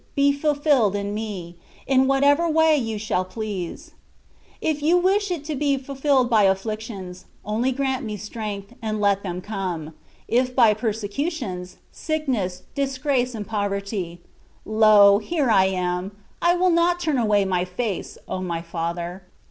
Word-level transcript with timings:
be 0.15 0.33
fulfilled 0.33 0.95
in 0.95 1.13
me, 1.13 1.59
in 1.85 2.07
whatever 2.07 2.49
way 2.49 2.75
You 2.75 2.97
shall 2.97 3.23
please: 3.23 3.91
if 4.59 4.81
You 4.81 4.97
wish 4.97 5.29
it 5.29 5.45
to 5.45 5.55
be 5.55 5.77
fulfilled 5.77 6.27
by 6.27 6.41
afflictions, 6.45 7.25
only 7.45 7.71
grant 7.71 8.03
me 8.03 8.17
strength, 8.17 8.73
and 8.81 8.99
let 8.99 9.21
them 9.21 9.41
come: 9.41 9.93
if 10.27 10.55
by 10.55 10.73
persecutions, 10.73 11.77
sickness, 11.91 12.63
disgrace, 12.73 13.35
and 13.35 13.45
poverty— 13.45 14.21
^lo! 14.65 15.21
here 15.21 15.51
I 15.51 15.65
am: 15.65 16.13
I 16.41 16.55
will 16.55 16.71
not 16.71 16.99
turn 16.99 17.19
away 17.19 17.45
my 17.45 17.63
face, 17.63 18.17
O 18.27 18.39
my 18.41 18.63
Father 18.63 19.21